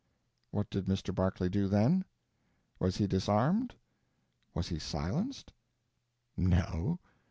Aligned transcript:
What 0.49 0.67
did 0.71 0.85
Mr. 0.87 1.13
Barclay 1.13 1.47
do 1.47 1.67
then? 1.67 2.05
Was 2.79 2.97
he 2.97 3.05
disarmed? 3.05 3.75
Was 4.55 4.69
he 4.69 4.79
silenced? 4.79 5.53
No. 6.35 6.99